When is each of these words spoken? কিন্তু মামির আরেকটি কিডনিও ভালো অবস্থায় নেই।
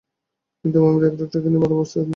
কিন্তু 0.65 0.77
মামির 0.83 1.03
আরেকটি 1.03 1.25
কিডনিও 1.33 1.61
ভালো 1.63 1.75
অবস্থায় 1.77 2.01
নেই। 2.01 2.09